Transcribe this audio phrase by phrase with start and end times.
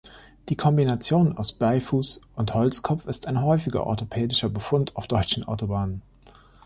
[0.49, 6.01] Die Kombination aus Bleifuß und Holzkopf ist ein häufiger orthopädischer Befund auf deutschen Autobahnen.